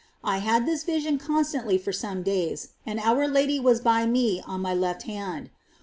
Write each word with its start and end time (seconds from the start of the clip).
I 0.23 0.39
had 0.39 0.65
this 0.65 0.83
vision 0.83 1.19
constantly 1.19 1.77
for 1.77 1.93
some 1.93 2.23
days, 2.23 2.69
and 2.87 2.99
our 2.99 3.27
Lady 3.27 3.59
was 3.59 3.79
by 3.81 4.07
me 4.07 4.41
on 4.47 4.59
my 4.59 4.73
left 4.73 5.03
hand. 5.03 5.51